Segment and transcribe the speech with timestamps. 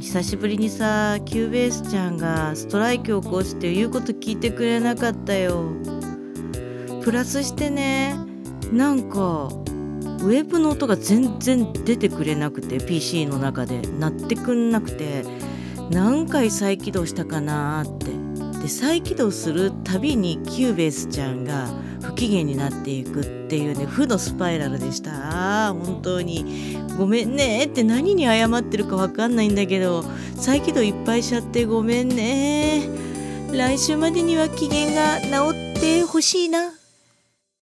[0.00, 5.72] 久しぶりにさ Cubase ちゃんがストライキを起こして言うこと聞いてくれなかったよ。
[7.02, 8.14] プラスしてね
[8.72, 9.48] なんか
[10.20, 13.82] ウェブの音が全然出てくれなくて PC の中で。
[13.82, 15.24] 鳴ってくんなくて。
[15.90, 18.17] 何回再起動したかなって。
[18.68, 21.68] で再起動するたびに Cubase ちゃんが
[22.02, 25.72] 不機嫌になっていくっていうね負のスパイラルでした。
[25.72, 30.04] 本当にごめんねって何に謝ってるか分かんないんだけど
[30.36, 32.86] 再起動いっぱいしちゃってごめんね。
[33.54, 36.74] 来週までには機嫌が治ってほしいな。